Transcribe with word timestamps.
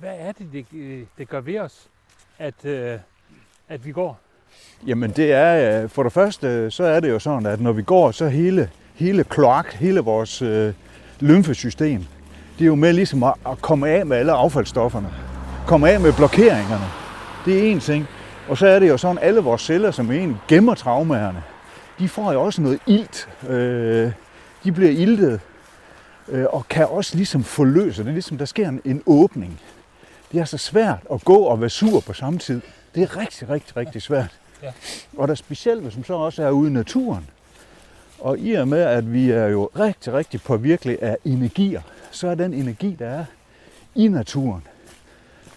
hvad 0.00 0.14
er 0.18 0.32
det, 0.32 0.46
det, 0.52 1.06
det 1.18 1.28
gør 1.28 1.40
ved 1.40 1.58
os, 1.58 1.88
at, 2.38 2.64
øh, 2.64 2.98
at 3.68 3.86
vi 3.86 3.92
går? 3.92 4.18
Jamen 4.86 5.10
det 5.10 5.32
er, 5.32 5.82
øh, 5.82 5.88
for 5.88 6.02
det 6.02 6.12
første, 6.12 6.70
så 6.70 6.84
er 6.84 7.00
det 7.00 7.10
jo 7.10 7.18
sådan, 7.18 7.46
at 7.46 7.60
når 7.60 7.72
vi 7.72 7.82
går, 7.82 8.10
så 8.10 8.28
hele, 8.28 8.70
hele 8.94 9.24
kloak, 9.24 9.72
hele 9.72 10.00
vores 10.00 10.42
øh, 10.42 10.74
lymfesystem, 11.20 12.04
det 12.58 12.64
er 12.64 12.66
jo 12.66 12.74
med 12.74 12.92
ligesom 12.92 13.22
at, 13.22 13.34
at 13.46 13.62
komme 13.62 13.88
af 13.88 14.06
med 14.06 14.16
alle 14.16 14.32
affaldsstofferne. 14.32 15.08
Komme 15.66 15.90
af 15.90 16.00
med 16.00 16.12
blokeringerne. 16.12 16.84
Det 17.44 17.58
er 17.58 17.72
en 17.72 17.80
ting. 17.80 18.06
Og 18.48 18.58
så 18.58 18.66
er 18.66 18.78
det 18.78 18.88
jo 18.88 18.96
sådan, 18.96 19.18
alle 19.18 19.40
vores 19.40 19.62
celler, 19.62 19.90
som 19.90 20.10
egentlig 20.10 20.38
gemmer 20.48 20.74
traumerne, 20.74 21.42
de 21.98 22.08
får 22.08 22.32
jo 22.32 22.42
også 22.42 22.62
noget 22.62 22.78
ilt. 22.86 23.28
Øh, 23.48 24.12
de 24.64 24.72
bliver 24.72 24.90
iltet 24.90 25.40
øh, 26.28 26.44
og 26.50 26.68
kan 26.68 26.86
også 26.86 27.16
ligesom 27.16 27.44
forløse. 27.44 28.02
Det 28.02 28.08
er 28.08 28.12
ligesom, 28.12 28.38
der 28.38 28.44
sker 28.44 28.68
en, 28.68 28.80
en 28.84 29.02
åbning. 29.06 29.60
Det 30.32 30.40
er 30.40 30.44
så 30.44 30.58
svært 30.58 30.98
at 31.12 31.24
gå 31.24 31.36
og 31.36 31.60
være 31.60 31.70
sur 31.70 32.00
på 32.00 32.12
samme 32.12 32.38
tid. 32.38 32.60
Det 32.94 33.02
er 33.02 33.16
rigtig, 33.16 33.48
rigtig, 33.48 33.76
rigtig 33.76 34.02
svært. 34.02 34.38
Ja. 34.62 34.72
Og 35.16 35.28
der 35.28 35.32
er 35.32 35.36
specielt, 35.36 35.82
hvis 35.82 35.96
man 35.96 36.04
så 36.04 36.14
også 36.14 36.42
er 36.42 36.50
ude 36.50 36.70
i 36.70 36.72
naturen. 36.72 37.26
Og 38.18 38.38
i 38.38 38.52
og 38.52 38.68
med, 38.68 38.80
at 38.80 39.12
vi 39.12 39.30
er 39.30 39.46
jo 39.46 39.70
rigtig, 39.78 40.12
rigtig 40.12 40.42
påvirkelige 40.42 41.02
af 41.02 41.16
energier, 41.24 41.82
så 42.10 42.28
er 42.28 42.34
den 42.34 42.54
energi, 42.54 42.96
der 42.98 43.08
er 43.08 43.24
i 43.94 44.08
naturen, 44.08 44.62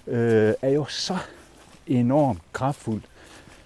øh, 0.08 0.54
er 0.62 0.70
jo 0.70 0.86
så 0.86 1.18
enormt 1.88 2.40
kraftfuld. 2.54 3.02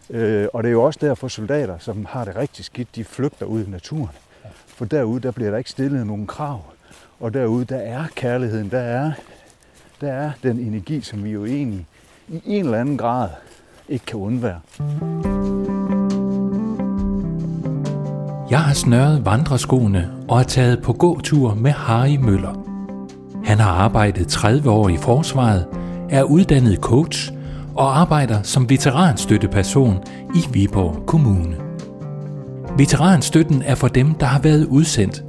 Øh, 0.09 0.47
og 0.53 0.63
det 0.63 0.69
er 0.69 0.71
jo 0.71 0.83
også 0.83 0.99
derfor 1.01 1.27
soldater, 1.27 1.77
som 1.79 2.05
har 2.05 2.25
det 2.25 2.35
rigtig 2.35 2.65
skidt, 2.65 2.95
de 2.95 3.03
flygter 3.03 3.45
ud 3.45 3.65
i 3.65 3.69
naturen. 3.69 4.09
For 4.67 4.85
derude, 4.85 5.21
der 5.21 5.31
bliver 5.31 5.51
der 5.51 5.57
ikke 5.57 5.69
stillet 5.69 6.07
nogen 6.07 6.27
krav. 6.27 6.61
Og 7.19 7.33
derude, 7.33 7.65
der 7.65 7.77
er 7.77 8.05
kærligheden, 8.15 8.71
der 8.71 8.79
er, 8.79 9.11
der 10.03 10.11
er 10.13 10.31
den 10.43 10.59
energi, 10.59 11.01
som 11.01 11.23
vi 11.23 11.29
jo 11.29 11.45
egentlig 11.45 11.85
i 12.27 12.41
en 12.45 12.65
eller 12.65 12.79
anden 12.79 12.97
grad 12.97 13.29
ikke 13.89 14.05
kan 14.05 14.19
undvære. 14.19 14.59
Jeg 18.49 18.59
har 18.59 18.73
snørret 18.73 19.25
vandreskoene 19.25 20.11
og 20.27 20.39
er 20.39 20.43
taget 20.43 20.81
på 20.81 20.93
gåtur 20.93 21.53
med 21.53 21.71
Harry 21.71 22.15
Møller. 22.15 22.63
Han 23.43 23.59
har 23.59 23.71
arbejdet 23.71 24.27
30 24.27 24.69
år 24.69 24.89
i 24.89 24.97
forsvaret, 24.97 25.67
er 26.09 26.23
uddannet 26.23 26.79
coach 26.79 27.31
og 27.75 27.99
arbejder 27.99 28.41
som 28.41 28.69
veteranstøtteperson 28.69 30.03
i 30.35 30.39
Viborg 30.53 31.05
Kommune. 31.05 31.55
Veteranstøtten 32.77 33.61
er 33.61 33.75
for 33.75 33.87
dem, 33.87 34.13
der 34.13 34.25
har 34.25 34.39
været 34.39 34.65
udsendt, 34.65 35.23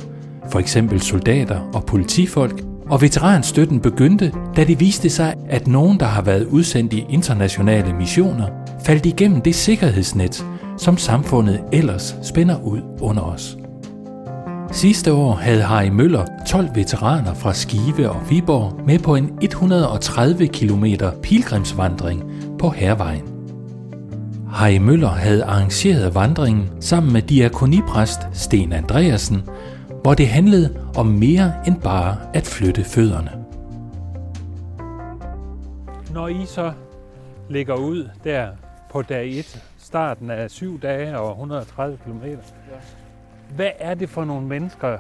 for 0.51 0.59
eksempel 0.59 1.01
soldater 1.01 1.71
og 1.75 1.85
politifolk, 1.85 2.74
og 2.91 3.03
veteranstøtten 3.03 3.81
begyndte, 3.81 4.33
da 4.57 4.65
det 4.65 4.81
viste 4.81 5.11
sig, 5.11 5.35
at 5.49 5.67
nogen, 5.67 6.01
der 6.01 6.07
har 6.07 6.23
været 6.23 6.47
udsendt 6.47 6.93
i 6.93 7.07
internationale 7.09 7.93
missioner, 7.93 8.47
faldt 8.85 9.07
igennem 9.07 9.41
det 9.41 9.55
sikkerhedsnet, 9.55 10.47
som 10.79 10.97
samfundet 10.97 11.61
ellers 11.73 12.17
spænder 12.23 12.61
ud 12.63 12.81
under 13.01 13.23
os. 13.23 13.57
Sidste 14.73 15.13
år 15.13 15.35
havde 15.35 15.63
Harry 15.63 15.89
Møller 15.89 16.25
12 16.47 16.69
veteraner 16.75 17.35
fra 17.35 17.53
Skive 17.53 18.11
og 18.11 18.31
Viborg 18.31 18.81
med 18.87 18.99
på 18.99 19.15
en 19.15 19.31
130 19.43 20.47
km 20.47 20.85
pilgrimsvandring 21.23 22.25
på 22.59 22.71
Hervejen. 22.71 23.23
Harry 24.53 24.77
Møller 24.77 25.09
havde 25.09 25.45
arrangeret 25.45 26.15
vandringen 26.15 26.71
sammen 26.81 27.13
med 27.13 27.23
diakonipræst 27.23 28.21
Sten 28.33 28.73
Andreasen, 28.73 29.43
hvor 30.05 30.15
det 30.15 30.29
handlede 30.29 30.91
om 30.97 31.07
mere 31.07 31.53
end 31.67 31.81
bare 31.81 32.17
at 32.35 32.47
flytte 32.47 32.85
fødderne. 32.85 33.45
Når 36.11 36.29
I 36.29 36.47
så 36.47 36.73
ligger 37.49 37.75
ud 37.75 38.09
der 38.25 38.49
på 38.91 39.03
dag 39.03 39.39
1, 39.39 39.65
starten 39.79 40.31
af 40.31 40.51
syv 40.51 40.81
dage 40.81 41.19
og 41.19 41.31
130 41.31 41.99
km, 42.05 42.25
ja. 42.25 42.37
hvad 43.57 43.71
er 43.79 43.95
det 43.95 44.09
for 44.09 44.25
nogle 44.25 44.47
mennesker, 44.47 44.99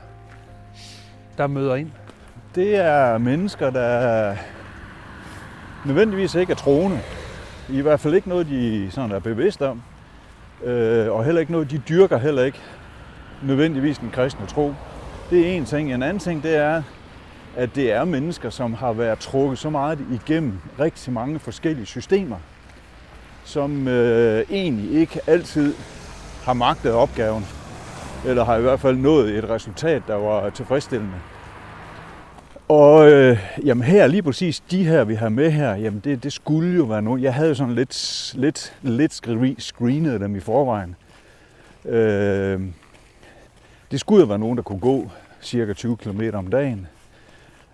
der 1.39 1.47
møder 1.47 1.75
ind? 1.75 1.91
Det 2.55 2.77
er 2.77 3.19
mennesker, 3.19 3.71
der 3.71 4.35
nødvendigvis 5.87 6.35
ikke 6.35 6.51
er 6.51 6.57
troende. 6.57 7.01
I 7.69 7.81
hvert 7.81 8.01
fald 8.01 8.15
ikke 8.15 8.29
noget, 8.29 8.47
de 8.49 8.91
sådan 8.91 9.13
er 9.13 9.19
bevidst 9.19 9.63
om. 9.63 9.83
Øh, 10.65 11.13
og 11.13 11.25
heller 11.25 11.41
ikke 11.41 11.53
noget, 11.53 11.71
de 11.71 11.79
dyrker 11.79 12.19
heller 12.19 12.43
ikke 12.43 12.61
nødvendigvis 13.43 13.99
den 13.99 14.11
kristne 14.11 14.47
tro. 14.47 14.75
Det 15.31 15.49
er 15.49 15.53
en 15.53 15.65
ting. 15.65 15.93
En 15.93 16.03
anden 16.03 16.19
ting, 16.19 16.43
det 16.43 16.57
er, 16.57 16.83
at 17.57 17.75
det 17.75 17.93
er 17.93 18.05
mennesker, 18.05 18.51
som 18.51 18.75
har 18.75 18.93
været 18.93 19.19
trukket 19.19 19.59
så 19.59 19.71
meget 19.71 19.99
igennem 20.13 20.59
rigtig 20.81 21.13
mange 21.13 21.39
forskellige 21.39 21.87
systemer, 21.87 22.37
som 23.45 23.89
øh, 23.89 24.45
egentlig 24.51 25.01
ikke 25.01 25.21
altid 25.27 25.75
har 26.45 26.53
magtet 26.53 26.93
opgaven, 26.93 27.47
eller 28.27 28.45
har 28.45 28.57
i 28.57 28.61
hvert 28.61 28.81
fald 28.81 28.97
nået 28.97 29.39
et 29.39 29.51
resultat, 29.51 30.03
der 30.07 30.15
var 30.15 30.51
tilfredsstillende. 30.51 31.15
Og 32.69 33.11
øh, 33.13 33.39
jamen 33.65 33.85
her, 33.85 34.07
lige 34.07 34.23
præcis 34.23 34.61
de 34.61 34.85
her, 34.85 35.05
vi 35.05 35.15
har 35.15 35.29
med 35.29 35.51
her, 35.51 35.75
jamen 35.75 36.01
det, 36.05 36.23
det 36.23 36.33
skulle 36.33 36.77
jo 36.77 36.85
være 36.85 37.03
nogen. 37.03 37.23
Jeg 37.23 37.35
havde 37.35 37.49
jo 37.49 37.55
sådan 37.55 37.75
lidt, 37.75 38.33
lidt, 38.37 38.77
lidt 38.83 39.63
screenet 39.63 40.21
dem 40.21 40.37
i 40.37 40.41
forvejen. 40.41 40.97
Øh, 41.85 42.61
det 43.95 44.01
skulle 44.01 44.21
jo 44.21 44.27
være 44.27 44.39
nogen, 44.39 44.57
der 44.57 44.63
kunne 44.63 44.79
gå 44.79 45.11
cirka 45.43 45.73
20 45.73 45.97
km 45.97 46.21
om 46.33 46.47
dagen. 46.47 46.87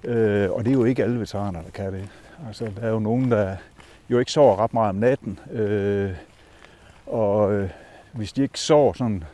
Øh, 0.04 0.50
og 0.50 0.64
det 0.64 0.70
er 0.70 0.74
jo 0.74 0.84
ikke 0.84 1.04
alle 1.04 1.20
veteraner, 1.20 1.62
der 1.62 1.70
kan 1.70 1.92
det. 1.92 2.08
Altså, 2.46 2.70
der 2.76 2.82
er 2.82 2.90
jo 2.90 2.98
nogen, 2.98 3.30
der 3.30 3.56
jo 4.10 4.18
ikke 4.18 4.32
sover 4.32 4.56
ret 4.56 4.74
meget 4.74 4.88
om 4.88 4.94
natten. 4.94 5.38
Øh, 5.52 6.10
og 7.06 7.52
øh, 7.52 7.70
hvis 8.12 8.32
de 8.32 8.42
ikke 8.42 8.58
sover 8.58 8.92
sådan 8.92 9.24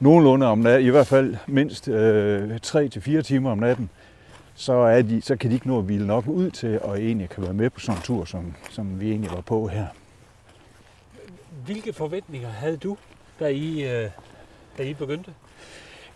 nogenlunde 0.00 0.46
om 0.46 0.58
natten, 0.58 0.86
i 0.86 0.90
hvert 0.90 1.06
fald 1.06 1.36
mindst 1.46 1.88
øh, 1.88 2.56
3-4 2.66 3.20
timer 3.20 3.50
om 3.50 3.58
natten, 3.58 3.90
så, 4.54 4.72
er 4.72 5.02
de, 5.02 5.22
så 5.22 5.36
kan 5.36 5.50
de 5.50 5.54
ikke 5.54 5.68
nå 5.68 5.78
at 5.78 5.84
hvile 5.84 6.06
nok 6.06 6.26
ud 6.26 6.50
til, 6.50 6.80
og 6.80 7.00
egentlig 7.00 7.28
kan 7.28 7.42
være 7.42 7.54
med 7.54 7.70
på 7.70 7.80
sådan 7.80 7.98
en 7.98 8.02
tur, 8.02 8.24
som, 8.24 8.54
som 8.70 9.00
vi 9.00 9.10
egentlig 9.10 9.30
var 9.30 9.40
på 9.40 9.66
her. 9.66 9.86
Hvilke 11.64 11.92
forventninger 11.92 12.48
havde 12.48 12.76
du, 12.76 12.96
da 13.40 13.48
I, 13.48 13.82
øh, 13.82 14.10
da 14.78 14.82
I 14.82 14.94
begyndte? 14.94 15.30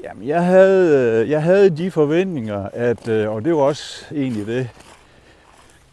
Jamen, 0.06 0.28
jeg 0.28 0.44
havde, 0.44 1.22
øh, 1.22 1.30
jeg 1.30 1.42
havde 1.42 1.70
de 1.70 1.90
forventninger, 1.90 2.68
at, 2.72 3.08
øh, 3.08 3.30
og 3.30 3.44
det 3.44 3.54
var 3.54 3.60
også 3.60 4.04
egentlig 4.14 4.46
det, 4.46 4.68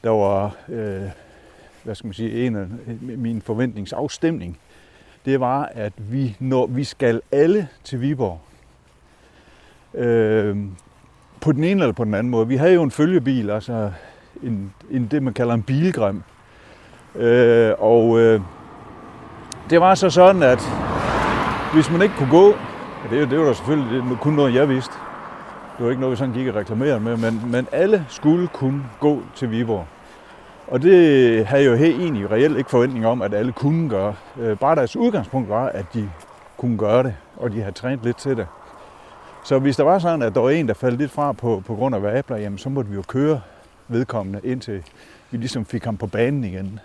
der 0.03 0.09
var, 0.09 0.55
øh, 0.69 1.01
hvad 1.83 1.95
skal 1.95 2.07
man 2.07 2.13
sige, 2.13 2.45
en 2.45 2.55
af 2.55 2.61
øh, 2.61 3.19
min 3.19 3.41
forventningsafstemning. 3.41 4.57
Det 5.25 5.39
var, 5.39 5.71
at 5.73 5.93
vi, 5.97 6.35
når 6.39 6.65
vi 6.65 6.83
skal 6.83 7.21
alle 7.31 7.67
til 7.83 8.01
Viborg. 8.01 8.39
Øh, 9.93 10.57
på 11.41 11.51
den 11.51 11.63
ene 11.63 11.81
eller 11.81 11.93
på 11.93 12.03
den 12.03 12.13
anden 12.13 12.31
måde. 12.31 12.47
Vi 12.47 12.55
havde 12.55 12.73
jo 12.73 12.83
en 12.83 12.91
følgebil, 12.91 13.49
altså 13.49 13.91
en, 14.43 14.73
en 14.91 15.07
det, 15.11 15.23
man 15.23 15.33
kalder 15.33 15.53
en 15.53 15.63
bilgrim. 15.63 16.23
Øh, 17.15 17.73
og 17.79 18.19
øh, 18.19 18.41
det 19.69 19.81
var 19.81 19.95
så 19.95 20.09
sådan, 20.09 20.43
at 20.43 20.61
hvis 21.73 21.91
man 21.91 22.01
ikke 22.01 22.15
kunne 22.15 22.31
gå, 22.31 22.53
Ja, 23.11 23.15
det, 23.15 23.29
det 23.29 23.39
var 23.39 23.45
da 23.45 23.53
selvfølgelig 23.53 24.03
det 24.09 24.19
kun 24.19 24.33
noget, 24.33 24.53
jeg 24.53 24.69
vidste. 24.69 24.93
Det 25.77 25.85
var 25.85 25.89
ikke 25.89 26.01
noget, 26.01 26.11
vi 26.11 26.17
sådan 26.17 26.33
gik 26.33 26.47
og 26.47 26.55
reklamerede 26.55 26.99
med, 26.99 27.17
men, 27.17 27.41
men 27.51 27.67
alle 27.71 28.05
skulle 28.09 28.47
kunne 28.47 28.83
gå 28.99 29.21
til 29.35 29.51
Viborg. 29.51 29.85
Og 30.67 30.81
det 30.81 31.45
havde 31.45 31.65
jo 31.65 31.75
helt 31.75 32.01
egentlig 32.01 32.31
reelt 32.31 32.57
ikke 32.57 32.69
forventning 32.69 33.05
om, 33.05 33.21
at 33.21 33.33
alle 33.33 33.51
kunne 33.51 33.89
gøre. 33.89 34.15
Øh, 34.39 34.57
bare 34.57 34.75
deres 34.75 34.95
udgangspunkt 34.95 35.49
var, 35.49 35.65
at 35.65 35.85
de 35.93 36.09
kunne 36.57 36.77
gøre 36.77 37.03
det, 37.03 37.15
og 37.37 37.51
de 37.51 37.59
havde 37.59 37.71
trænet 37.71 38.05
lidt 38.05 38.17
til 38.17 38.37
det. 38.37 38.47
Så 39.43 39.59
hvis 39.59 39.75
der 39.75 39.83
var 39.83 39.99
sådan, 39.99 40.21
at 40.21 40.35
der 40.35 40.41
var 40.41 40.49
en, 40.49 40.67
der 40.67 40.73
faldt 40.73 40.97
lidt 40.97 41.11
fra 41.11 41.31
på, 41.31 41.63
på 41.65 41.75
grund 41.75 41.95
af 41.95 42.03
vabler, 42.03 42.37
jamen 42.37 42.57
så 42.57 42.69
måtte 42.69 42.89
vi 42.89 42.95
jo 42.95 43.03
køre 43.07 43.41
vedkommende, 43.87 44.39
indtil 44.43 44.83
vi 45.31 45.37
ligesom 45.37 45.65
fik 45.65 45.85
ham 45.85 45.97
på 45.97 46.07
banen 46.07 46.43
igen. 46.43 46.79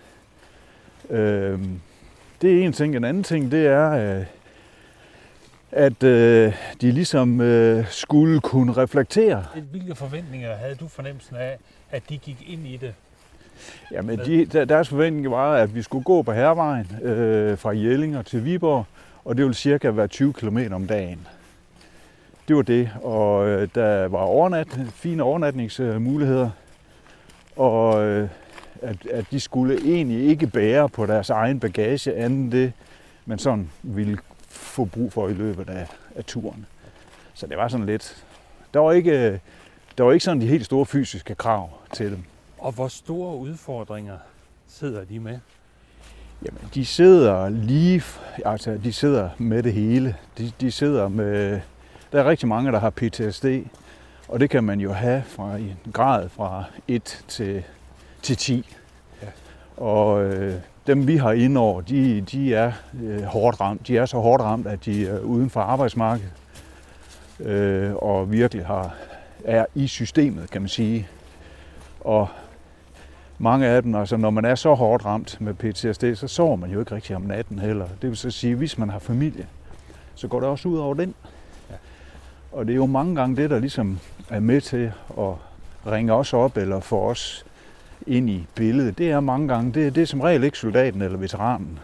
Øh, 1.10 1.58
det 2.42 2.58
er 2.60 2.64
en 2.66 2.72
ting. 2.72 2.96
En 2.96 3.04
anden 3.04 3.22
ting, 3.22 3.52
det 3.52 3.66
er, 3.66 3.90
øh, 3.90 4.24
at 5.72 6.02
øh, 6.02 6.54
de 6.80 6.92
ligesom 6.92 7.40
øh, 7.40 7.86
skulle 7.90 8.40
kunne 8.40 8.72
reflektere. 8.72 9.44
Hvilke 9.70 9.94
forventninger 9.94 10.56
havde 10.56 10.74
du 10.74 10.88
fornemmelsen 10.88 11.36
af, 11.36 11.58
at 11.90 12.02
de 12.08 12.18
gik 12.18 12.44
ind 12.46 12.66
i 12.66 12.76
det? 12.76 12.94
Jamen, 13.92 14.18
de, 14.18 14.44
deres 14.44 14.88
forventning 14.88 15.30
var, 15.30 15.54
at 15.54 15.74
vi 15.74 15.82
skulle 15.82 16.04
gå 16.04 16.22
på 16.22 16.32
hervejen 16.32 16.86
øh, 17.02 17.58
fra 17.58 17.70
Jellinger 17.70 18.22
til 18.22 18.44
Viborg, 18.44 18.84
og 19.24 19.36
det 19.36 19.44
ville 19.44 19.54
cirka 19.54 19.90
være 19.90 20.08
20 20.08 20.32
km 20.32 20.58
om 20.72 20.86
dagen. 20.86 21.26
Det 22.48 22.56
var 22.56 22.62
det, 22.62 22.90
og 23.02 23.48
øh, 23.48 23.68
der 23.74 24.08
var 24.08 24.18
overnat, 24.18 24.80
fine 24.94 25.22
overnatningsmuligheder, 25.22 26.50
og 27.56 28.02
øh, 28.04 28.28
at, 28.82 29.06
at 29.06 29.24
de 29.30 29.40
skulle 29.40 29.78
egentlig 29.84 30.26
ikke 30.26 30.46
bære 30.46 30.88
på 30.88 31.06
deres 31.06 31.30
egen 31.30 31.60
bagage, 31.60 32.14
andet 32.14 32.52
det, 32.52 32.72
man 33.26 33.38
sådan 33.38 33.70
ville 33.82 34.18
få 34.58 34.84
brug 34.84 35.12
for 35.12 35.28
i 35.28 35.32
løbet 35.32 35.70
af, 35.70 35.86
af 36.16 36.24
turen. 36.24 36.66
Så 37.34 37.46
det 37.46 37.56
var 37.56 37.68
sådan 37.68 37.86
lidt... 37.86 38.24
Der 38.74 38.80
var 38.80 38.92
ikke, 38.92 39.40
der 39.98 40.04
var 40.04 40.12
ikke 40.12 40.24
sådan 40.24 40.40
de 40.40 40.46
helt 40.46 40.64
store 40.64 40.86
fysiske 40.86 41.34
krav 41.34 41.70
til 41.92 42.10
dem. 42.10 42.24
Og 42.58 42.72
hvor 42.72 42.88
store 42.88 43.36
udfordringer 43.36 44.18
sidder 44.68 45.04
de 45.04 45.20
med? 45.20 45.38
Jamen, 46.44 46.60
de 46.74 46.86
sidder 46.86 47.48
lige, 47.48 48.02
altså 48.44 48.78
de 48.84 48.92
sidder 48.92 49.30
med 49.38 49.62
det 49.62 49.72
hele. 49.72 50.16
De, 50.38 50.52
de 50.60 50.70
sidder 50.70 51.08
med, 51.08 51.60
der 52.12 52.20
er 52.20 52.28
rigtig 52.28 52.48
mange, 52.48 52.72
der 52.72 52.78
har 52.78 52.90
PTSD, 52.90 53.44
og 54.28 54.40
det 54.40 54.50
kan 54.50 54.64
man 54.64 54.80
jo 54.80 54.92
have 54.92 55.22
fra 55.26 55.56
en 55.56 55.78
grad 55.92 56.28
fra 56.28 56.64
1 56.88 57.24
til, 57.28 57.64
til 58.22 58.36
10. 58.36 58.76
Ja. 59.22 59.26
Og 59.76 60.24
øh, 60.24 60.54
dem 60.88 61.06
vi 61.06 61.16
har 61.16 61.32
indover, 61.32 61.80
de, 61.80 62.20
de 62.20 62.54
er 62.54 62.72
øh, 63.02 63.22
hårdt 63.22 63.60
ramt. 63.60 63.88
De 63.88 63.96
er 63.96 64.06
så 64.06 64.18
hårdt 64.18 64.42
ramt, 64.42 64.66
at 64.66 64.84
de 64.84 65.08
er 65.08 65.20
uden 65.20 65.50
for 65.50 65.60
arbejdsmarkedet. 65.60 66.32
Øh, 67.40 67.94
og 67.94 68.32
virkelig 68.32 68.66
har, 68.66 68.94
er 69.44 69.66
i 69.74 69.86
systemet, 69.86 70.50
kan 70.50 70.62
man 70.62 70.68
sige. 70.68 71.08
Og 72.00 72.28
mange 73.38 73.66
af 73.66 73.82
dem, 73.82 73.94
altså 73.94 74.16
når 74.16 74.30
man 74.30 74.44
er 74.44 74.54
så 74.54 74.74
hårdt 74.74 75.04
ramt 75.04 75.40
med 75.40 75.54
PTSD, 75.54 76.14
så 76.14 76.28
sover 76.28 76.56
man 76.56 76.70
jo 76.70 76.80
ikke 76.80 76.94
rigtig 76.94 77.16
om 77.16 77.22
natten 77.22 77.58
heller. 77.58 77.86
Det 78.02 78.10
vil 78.10 78.16
så 78.16 78.30
sige, 78.30 78.54
hvis 78.54 78.78
man 78.78 78.90
har 78.90 78.98
familie, 78.98 79.46
så 80.14 80.28
går 80.28 80.40
det 80.40 80.48
også 80.48 80.68
ud 80.68 80.78
over 80.78 80.94
den. 80.94 81.14
Ja. 81.70 81.74
Og 82.52 82.66
det 82.66 82.72
er 82.72 82.76
jo 82.76 82.86
mange 82.86 83.14
gange 83.14 83.36
det, 83.36 83.50
der 83.50 83.58
ligesom 83.58 83.98
er 84.30 84.40
med 84.40 84.60
til 84.60 84.92
at 85.18 85.34
ringe 85.86 86.12
os 86.12 86.32
op 86.32 86.56
eller 86.56 86.80
få 86.80 87.00
os 87.00 87.46
ind 88.06 88.30
i 88.30 88.46
billedet. 88.54 88.98
Det 88.98 89.10
er 89.10 89.20
mange 89.20 89.48
gange, 89.48 89.72
det, 89.72 89.94
det 89.94 90.02
er 90.02 90.06
som 90.06 90.20
regel 90.20 90.44
ikke 90.44 90.58
soldaten 90.58 91.02
eller 91.02 91.18
veteranen. 91.18 91.78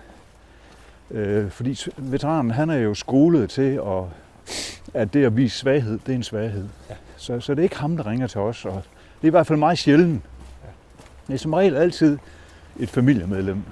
Øh, 1.11 1.50
fordi 1.50 1.78
veteranen, 1.96 2.50
han 2.50 2.70
er 2.70 2.78
jo 2.78 2.94
skolet 2.94 3.50
til, 3.50 3.81
at, 3.87 4.05
at 4.94 5.14
det 5.14 5.25
at 5.25 5.37
vise 5.37 5.58
svaghed, 5.58 5.99
det 6.06 6.12
er 6.12 6.16
en 6.16 6.22
svaghed. 6.22 6.69
Ja. 6.90 6.94
Så, 7.16 7.40
så 7.40 7.55
det 7.55 7.58
er 7.58 7.62
ikke 7.62 7.78
ham, 7.78 7.96
der 7.96 8.06
ringer 8.06 8.26
til 8.26 8.40
os. 8.40 8.64
Og 8.64 8.82
det 9.20 9.22
er 9.22 9.26
i 9.26 9.31
hvert 9.31 9.46
fald 9.46 9.58
meget 9.58 9.78
sjældent. 9.78 10.22
Det 11.26 11.34
er 11.34 11.38
som 11.38 11.55
regel 11.55 11.76
altid 11.76 12.19
et 12.81 12.88
familiemedlem. 12.88 13.62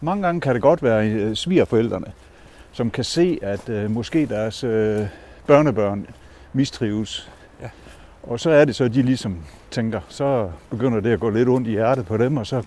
Mange 0.00 0.22
gange 0.22 0.40
kan 0.40 0.54
det 0.54 0.62
godt 0.62 0.82
være 0.82 1.08
øh, 1.10 1.34
svigerforældrene, 1.34 2.12
som 2.72 2.90
kan 2.90 3.04
se, 3.04 3.38
at 3.42 3.68
øh, 3.68 3.90
måske 3.90 4.26
deres 4.26 4.64
øh, 4.64 5.06
børnebørn 5.46 6.06
mistrives. 6.52 7.30
Og 8.30 8.40
så 8.40 8.50
er 8.50 8.64
det 8.64 8.76
så, 8.76 8.84
at 8.84 8.94
de 8.94 9.02
ligesom 9.02 9.36
tænker, 9.70 10.00
så 10.08 10.48
begynder 10.70 11.00
det 11.00 11.10
at 11.10 11.20
gå 11.20 11.30
lidt 11.30 11.48
ondt 11.48 11.68
i 11.68 11.70
hjertet 11.70 12.06
på 12.06 12.16
dem, 12.16 12.36
og 12.36 12.46
så 12.46 12.62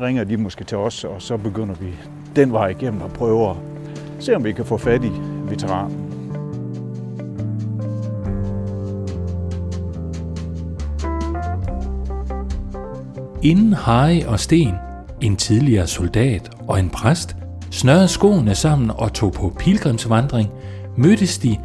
ringer 0.00 0.24
de 0.24 0.36
måske 0.36 0.64
til 0.64 0.78
os, 0.78 1.04
og 1.04 1.22
så 1.22 1.36
begynder 1.36 1.74
vi 1.74 1.86
den 2.36 2.52
vej 2.52 2.68
igennem 2.68 3.02
og 3.02 3.10
prøver 3.10 3.50
at 3.50 3.56
se, 4.18 4.36
om 4.36 4.44
vi 4.44 4.52
kan 4.52 4.64
få 4.64 4.76
fat 4.76 5.04
i 5.04 5.10
veteranen. 5.48 6.12
Inden 13.42 13.72
Harry 13.72 14.22
og 14.24 14.40
Sten, 14.40 14.74
en 15.20 15.36
tidligere 15.36 15.86
soldat 15.86 16.50
og 16.68 16.80
en 16.80 16.90
præst, 16.90 17.36
snørrede 17.70 18.08
skoene 18.08 18.54
sammen 18.54 18.90
og 18.90 19.12
tog 19.12 19.32
på 19.32 19.52
pilgrimsvandring, 19.58 20.48
mødtes 20.96 21.38
de 21.38 21.56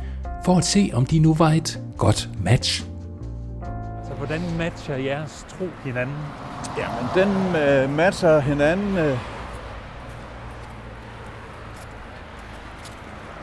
for 0.45 0.57
at 0.57 0.65
se, 0.65 0.91
om 0.93 1.05
de 1.05 1.19
nu 1.19 1.33
var 1.33 1.49
et 1.49 1.79
godt 1.97 2.29
match. 2.43 2.90
Hvordan 4.31 4.57
matcher 4.57 4.95
jeres 4.95 5.45
tro 5.49 5.69
hinanden? 5.83 6.15
Jamen, 6.77 7.09
den 7.15 7.55
øh, 7.55 7.89
matcher 7.89 8.39
hinanden 8.39 8.97
øh, 8.97 9.17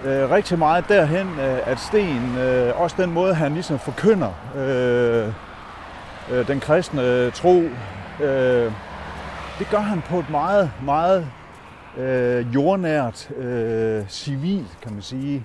øh, 0.04 0.30
rigtig 0.30 0.58
meget 0.58 0.84
derhen, 0.88 1.28
øh, 1.28 1.58
at 1.68 1.80
Sten, 1.80 2.36
øh, 2.38 2.80
også 2.80 2.96
den 2.98 3.12
måde, 3.12 3.34
han 3.34 3.52
ligesom 3.52 3.78
forkynder 3.78 4.32
øh, 4.56 5.32
øh, 6.30 6.48
den 6.48 6.60
kristne 6.60 7.02
øh, 7.02 7.32
tro, 7.32 7.62
Øh, 8.20 8.72
det 9.58 9.70
gør 9.70 9.78
han 9.78 10.02
på 10.02 10.18
et 10.18 10.30
meget, 10.30 10.70
meget 10.82 11.26
øh, 11.96 12.54
jordnært, 12.54 13.30
øh, 13.30 14.08
civil, 14.08 14.66
kan 14.82 14.92
man 14.92 15.02
sige, 15.02 15.44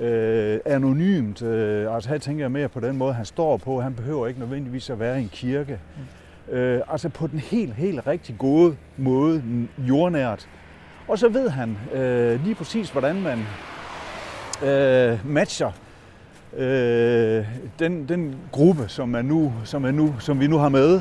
øh, 0.00 0.60
anonymt. 0.64 1.42
Øh, 1.42 1.94
altså 1.94 2.10
her 2.10 2.18
tænker 2.18 2.44
jeg 2.44 2.52
mere 2.52 2.68
på 2.68 2.80
den 2.80 2.96
måde, 2.96 3.14
han 3.14 3.24
står 3.24 3.56
på. 3.56 3.80
Han 3.80 3.94
behøver 3.94 4.26
ikke 4.26 4.40
nødvendigvis 4.40 4.90
at 4.90 5.00
være 5.00 5.18
i 5.18 5.22
en 5.22 5.28
kirke. 5.32 5.78
Mm. 5.96 6.54
Øh, 6.54 6.82
altså 6.88 7.08
på 7.08 7.26
den 7.26 7.38
helt, 7.38 7.74
helt 7.74 8.06
rigtig 8.06 8.38
gode 8.38 8.76
måde, 8.96 9.42
jordnært. 9.78 10.48
Og 11.08 11.18
så 11.18 11.28
ved 11.28 11.48
han 11.48 11.78
øh, 11.94 12.44
lige 12.44 12.54
præcis, 12.54 12.90
hvordan 12.90 13.22
man 13.22 13.38
øh, 14.68 15.26
matcher 15.26 15.70
øh, 16.56 17.46
den, 17.78 18.08
den 18.08 18.36
gruppe, 18.52 18.84
som, 18.88 19.14
er 19.14 19.22
nu, 19.22 19.52
som, 19.64 19.84
er 19.84 19.90
nu, 19.90 20.14
som 20.20 20.40
vi 20.40 20.46
nu 20.46 20.58
har 20.58 20.68
med. 20.68 21.00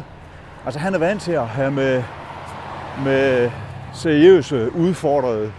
Altså 0.65 0.79
han 0.79 0.93
er 0.93 0.99
vant 0.99 1.21
til 1.21 1.31
at 1.31 1.47
have 1.47 1.71
med, 1.71 2.03
med 3.03 3.51
seriøse, 3.93 4.75
udfordrede 4.75 5.51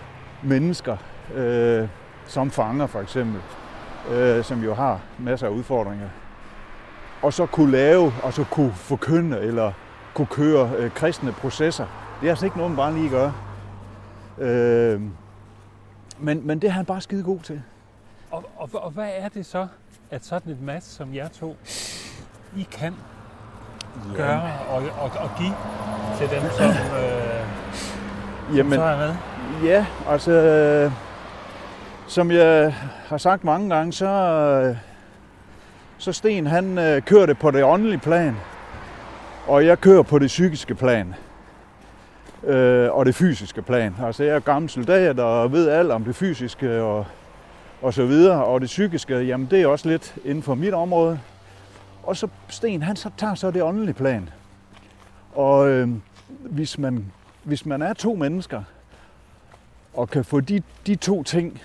mennesker, 0.42 0.96
øh, 1.34 1.88
som 2.28 2.50
fanger 2.50 2.86
for 2.86 3.00
eksempel, 3.00 3.40
øh, 4.10 4.44
som 4.44 4.64
jo 4.64 4.74
har 4.74 5.00
masser 5.18 5.46
af 5.46 5.50
udfordringer. 5.50 6.08
Og 7.22 7.32
så 7.32 7.46
kunne 7.46 7.70
lave, 7.70 8.12
og 8.22 8.32
så 8.32 8.44
kunne 8.50 8.72
forkynde, 8.72 9.40
eller 9.40 9.72
kunne 10.14 10.26
køre 10.26 10.70
øh, 10.76 10.90
kristne 10.90 11.32
processer. 11.32 11.86
Det 12.20 12.26
er 12.26 12.30
altså 12.30 12.44
ikke 12.44 12.56
noget, 12.56 12.70
man 12.70 12.76
bare 12.76 12.94
lige 12.94 13.10
gør. 13.10 13.30
Øh, 14.38 15.00
men, 16.18 16.46
men 16.46 16.58
det 16.58 16.68
er 16.68 16.72
han 16.72 16.84
bare 16.84 17.00
skide 17.00 17.22
god 17.22 17.40
til. 17.40 17.62
Og, 18.30 18.44
og, 18.56 18.70
og 18.72 18.90
hvad 18.90 19.08
er 19.16 19.28
det 19.28 19.46
så, 19.46 19.66
at 20.10 20.24
sådan 20.24 20.52
et 20.52 20.62
match 20.62 20.96
som 20.96 21.14
jer 21.14 21.28
to, 21.28 21.56
I 22.56 22.62
kan 22.62 22.94
gøre 24.16 24.52
og, 24.68 24.76
og, 24.76 25.10
og 25.20 25.30
give 25.38 25.54
til 26.18 26.30
dem, 26.30 26.50
som, 26.50 26.70
øh, 26.70 28.56
Jamen, 28.56 28.72
som 28.72 28.80
så 28.80 28.84
er 28.84 28.96
med? 28.96 29.14
Ja, 29.64 29.86
altså, 30.08 30.32
øh, 30.32 30.92
som 32.08 32.30
jeg 32.30 32.74
har 33.06 33.18
sagt 33.18 33.44
mange 33.44 33.74
gange, 33.74 33.92
så, 33.92 34.74
så 35.98 36.12
Sten 36.12 36.46
han 36.46 36.78
øh, 36.78 37.02
kører 37.02 37.26
det 37.26 37.38
på 37.38 37.50
det 37.50 37.64
åndelige 37.64 37.98
plan, 37.98 38.36
og 39.46 39.66
jeg 39.66 39.80
kører 39.80 40.02
på 40.02 40.18
det 40.18 40.26
psykiske 40.26 40.74
plan 40.74 41.14
øh, 42.44 42.92
og 42.92 43.06
det 43.06 43.14
fysiske 43.14 43.62
plan. 43.62 43.94
Altså 44.02 44.24
jeg 44.24 44.34
er 44.34 44.40
gammel 44.40 44.70
soldat 44.70 45.20
og 45.20 45.52
ved 45.52 45.68
alt 45.68 45.90
om 45.90 46.04
det 46.04 46.16
fysiske 46.16 46.82
og, 46.82 47.06
og 47.82 47.94
så 47.94 48.06
videre, 48.06 48.44
og 48.44 48.60
det 48.60 48.66
psykiske, 48.66 49.20
jamen 49.20 49.48
det 49.50 49.62
er 49.62 49.66
også 49.66 49.88
lidt 49.88 50.14
inden 50.24 50.42
for 50.42 50.54
mit 50.54 50.74
område. 50.74 51.20
Og 52.02 52.16
så 52.16 52.28
Sten, 52.48 52.82
han 52.82 52.96
så 52.96 53.10
tager 53.16 53.34
så 53.34 53.50
det 53.50 53.62
åndelige 53.62 53.94
plan. 53.94 54.28
Og 55.34 55.68
øh, 55.68 55.88
hvis, 56.28 56.78
man, 56.78 57.12
hvis 57.42 57.66
man 57.66 57.82
er 57.82 57.92
to 57.92 58.14
mennesker, 58.14 58.62
og 59.94 60.10
kan 60.10 60.24
få 60.24 60.40
de, 60.40 60.62
de 60.86 60.94
to 60.94 61.22
ting, 61.22 61.60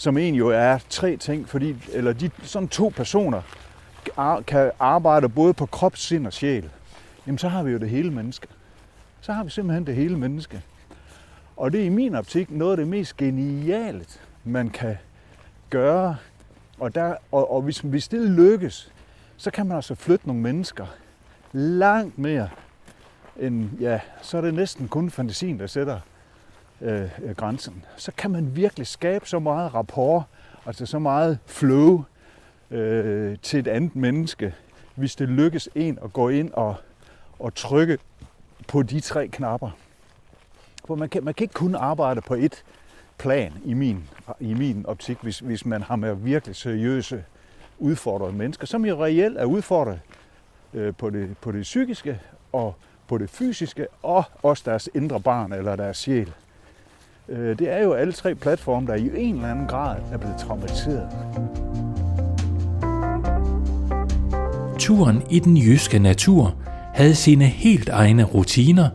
som 0.00 0.18
egentlig 0.18 0.38
jo 0.38 0.48
er 0.48 0.78
tre 0.90 1.16
ting, 1.16 1.48
fordi, 1.48 1.76
eller 1.92 2.12
de, 2.12 2.30
sådan 2.42 2.68
to 2.68 2.92
personer, 2.96 3.42
kan 4.46 4.70
arbejde 4.78 5.28
både 5.28 5.54
på 5.54 5.66
krop, 5.66 5.96
sind 5.96 6.26
og 6.26 6.32
sjæl, 6.32 6.70
jamen 7.26 7.38
så 7.38 7.48
har 7.48 7.62
vi 7.62 7.70
jo 7.70 7.78
det 7.78 7.90
hele 7.90 8.10
menneske. 8.10 8.46
Så 9.20 9.32
har 9.32 9.44
vi 9.44 9.50
simpelthen 9.50 9.86
det 9.86 9.94
hele 9.94 10.18
menneske. 10.18 10.62
Og 11.56 11.72
det 11.72 11.80
er 11.80 11.84
i 11.84 11.88
min 11.88 12.14
optik 12.14 12.50
noget 12.50 12.70
af 12.72 12.76
det 12.76 12.88
mest 12.88 13.16
geniale, 13.16 14.04
man 14.44 14.70
kan 14.70 14.96
gøre. 15.70 16.16
Og, 16.78 16.94
der, 16.94 17.14
og, 17.32 17.52
og 17.52 17.62
hvis, 17.62 17.78
hvis 17.78 18.08
det 18.08 18.20
lykkes, 18.20 18.92
så 19.36 19.50
kan 19.50 19.66
man 19.66 19.76
altså 19.76 19.94
flytte 19.94 20.26
nogle 20.26 20.42
mennesker 20.42 20.86
langt 21.52 22.18
mere 22.18 22.48
end, 23.36 23.68
ja, 23.80 24.00
så 24.22 24.36
er 24.36 24.40
det 24.40 24.54
næsten 24.54 24.88
kun 24.88 25.10
fantasien, 25.10 25.58
der 25.58 25.66
sætter 25.66 26.00
Øh, 26.82 27.02
øh, 27.22 27.36
grænsen. 27.36 27.84
Så 27.96 28.12
kan 28.16 28.30
man 28.30 28.56
virkelig 28.56 28.86
skabe 28.86 29.28
så 29.28 29.38
meget 29.38 29.74
rapport, 29.74 30.22
altså 30.66 30.86
så 30.86 30.98
meget 30.98 31.38
flow 31.46 32.04
øh, 32.70 33.38
til 33.42 33.58
et 33.58 33.68
andet 33.68 33.96
menneske, 33.96 34.54
hvis 34.94 35.16
det 35.16 35.28
lykkes 35.28 35.68
en 35.74 35.98
at 36.04 36.12
gå 36.12 36.28
ind 36.28 36.52
og, 36.52 36.74
og 37.38 37.54
trykke 37.54 37.98
på 38.68 38.82
de 38.82 39.00
tre 39.00 39.28
knapper. 39.28 39.70
For 40.84 40.94
man 40.94 41.08
kan, 41.08 41.24
man 41.24 41.34
kan 41.34 41.44
ikke 41.44 41.54
kun 41.54 41.74
arbejde 41.74 42.20
på 42.20 42.34
et 42.34 42.64
plan 43.18 43.52
i 43.64 43.74
min, 43.74 44.08
i 44.40 44.54
min 44.54 44.86
optik, 44.86 45.18
hvis, 45.22 45.38
hvis 45.38 45.66
man 45.66 45.82
har 45.82 45.96
med 45.96 46.14
virkelig 46.14 46.56
seriøse 46.56 47.24
udfordrede 47.78 48.32
mennesker, 48.32 48.66
som 48.66 48.84
jo 48.84 49.04
reelt 49.04 49.38
er 49.38 49.44
udfordret 49.44 50.00
øh, 50.74 50.94
på, 50.94 51.10
det, 51.10 51.38
på 51.40 51.52
det 51.52 51.62
psykiske 51.62 52.20
og 52.52 52.74
på 53.08 53.18
det 53.18 53.30
fysiske, 53.30 53.86
og 54.02 54.24
også 54.42 54.62
deres 54.66 54.88
indre 54.94 55.20
barn 55.20 55.52
eller 55.52 55.76
deres 55.76 55.96
sjæl. 55.96 56.32
Øh, 57.30 57.58
det 57.58 57.72
er 57.72 57.82
jo 57.82 57.92
alle 57.92 58.12
tre 58.12 58.34
platforme, 58.34 58.86
der 58.86 58.94
i 58.94 59.10
en 59.14 59.34
eller 59.34 59.48
anden 59.48 59.66
grad 59.66 59.96
er 60.12 60.18
blevet 60.18 60.36
traumatiseret. 60.38 61.08
Turen 64.78 65.22
i 65.30 65.38
den 65.38 65.56
jyske 65.56 65.98
natur 65.98 66.54
havde 66.94 67.14
sine 67.14 67.44
helt 67.44 67.88
egne 67.88 68.24
rutiner, 68.24 68.88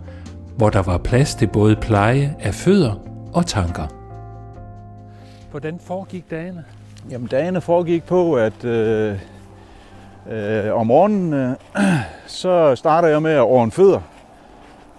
hvor 0.58 0.70
der 0.70 0.82
var 0.82 0.98
plads 0.98 1.36
til 1.36 1.48
både 1.48 1.76
pleje 1.76 2.36
af 2.40 2.54
fødder 2.54 2.94
og 3.34 3.46
tanker. 3.46 3.88
Hvordan 5.52 5.80
foregik 5.80 6.32
dagene? 6.32 6.64
Jamen, 7.10 7.28
dagene 7.28 7.62
foregik 7.62 8.04
på, 8.04 8.34
at 8.34 8.66
øh, 8.66 9.18
Øh, 10.32 10.74
om 10.74 10.88
morgenen, 10.88 11.34
øh, 11.34 11.56
så 12.28 12.76
starter 12.76 13.08
jeg 13.08 13.22
med 13.22 13.32
at 13.32 13.42
ordne 13.42 13.72
fødder 13.72 14.00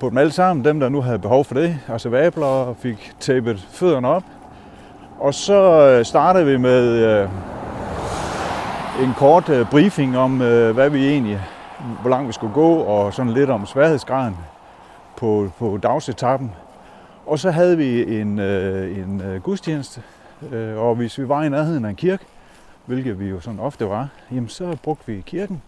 på 0.00 0.10
dem 0.10 0.18
alle 0.18 0.32
sammen, 0.32 0.64
dem 0.64 0.80
der 0.80 0.88
nu 0.88 1.00
havde 1.00 1.18
behov 1.18 1.44
for 1.44 1.54
det, 1.54 1.78
altså 1.88 2.08
vabler, 2.08 2.46
og 2.46 2.76
fik 2.76 3.12
tæppet 3.20 3.58
fødderne 3.70 4.08
op. 4.08 4.22
Og 5.18 5.34
så 5.34 5.88
øh, 5.88 6.04
startede 6.04 6.46
vi 6.46 6.56
med 6.56 6.88
øh, 6.88 7.28
en 9.02 9.14
kort 9.16 9.48
øh, 9.48 9.70
briefing 9.70 10.18
om, 10.18 10.36
hvad 10.74 10.90
vi 10.90 11.08
egentlig, 11.08 11.40
hvor 12.00 12.10
langt 12.10 12.28
vi 12.28 12.32
skulle 12.32 12.52
gå, 12.54 12.74
og 12.74 13.14
sådan 13.14 13.32
lidt 13.32 13.50
om 13.50 13.66
sværhedsgraden 13.66 14.36
på, 15.16 15.50
på 15.58 15.78
dagsetappen. 15.82 16.52
Og 17.26 17.38
så 17.38 17.50
havde 17.50 17.76
vi 17.76 18.20
en, 18.20 18.40
en 18.40 19.40
gudstjeneste, 19.42 20.02
og 20.76 20.94
hvis 20.94 21.18
vi 21.18 21.28
var 21.28 21.42
i 21.42 21.48
nærheden 21.48 21.84
af 21.84 21.88
en 21.90 21.96
kirke, 21.96 22.24
hvilket 22.86 23.20
vi 23.20 23.26
jo 23.28 23.40
sådan 23.40 23.60
ofte 23.60 23.88
var, 23.88 24.08
jamen 24.32 24.48
så 24.48 24.76
brugte 24.82 25.06
vi 25.06 25.22
kirken, 25.26 25.62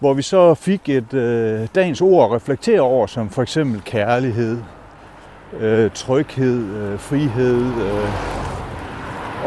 hvor 0.00 0.14
vi 0.14 0.22
så 0.22 0.54
fik 0.54 0.88
et 0.88 1.14
øh, 1.14 1.68
dagens 1.74 2.00
ord 2.00 2.24
at 2.30 2.36
reflektere 2.36 2.80
over, 2.80 3.06
som 3.06 3.30
for 3.30 3.42
eksempel 3.42 3.82
kærlighed, 3.84 4.58
øh, 5.60 5.90
tryghed, 5.94 6.76
øh, 6.76 6.98
frihed 6.98 7.64
øh, 7.64 8.08